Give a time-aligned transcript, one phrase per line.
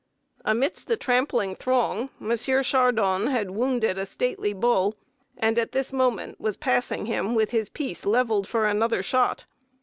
[0.43, 2.47] Amidst the trampling throng Mons.
[2.65, 4.95] Chardon had wounded a stately bull,
[5.37, 9.45] and at this moment was passing him with his piece leveled for another shot.